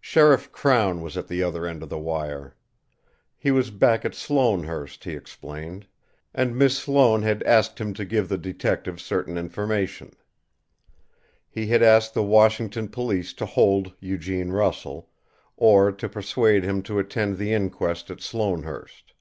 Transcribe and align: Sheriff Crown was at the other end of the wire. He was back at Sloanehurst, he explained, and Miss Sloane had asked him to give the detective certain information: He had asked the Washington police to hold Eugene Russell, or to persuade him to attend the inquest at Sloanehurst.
Sheriff 0.00 0.50
Crown 0.50 1.02
was 1.02 1.18
at 1.18 1.28
the 1.28 1.42
other 1.42 1.66
end 1.66 1.82
of 1.82 1.90
the 1.90 1.98
wire. 1.98 2.56
He 3.36 3.50
was 3.50 3.70
back 3.70 4.02
at 4.06 4.14
Sloanehurst, 4.14 5.04
he 5.04 5.12
explained, 5.12 5.86
and 6.34 6.56
Miss 6.56 6.78
Sloane 6.78 7.20
had 7.20 7.42
asked 7.42 7.78
him 7.78 7.92
to 7.92 8.06
give 8.06 8.30
the 8.30 8.38
detective 8.38 8.98
certain 8.98 9.36
information: 9.36 10.12
He 11.50 11.66
had 11.66 11.82
asked 11.82 12.14
the 12.14 12.22
Washington 12.24 12.88
police 12.88 13.34
to 13.34 13.44
hold 13.44 13.92
Eugene 14.00 14.52
Russell, 14.52 15.10
or 15.58 15.92
to 15.92 16.08
persuade 16.08 16.64
him 16.64 16.80
to 16.84 16.98
attend 16.98 17.36
the 17.36 17.52
inquest 17.52 18.10
at 18.10 18.22
Sloanehurst. 18.22 19.12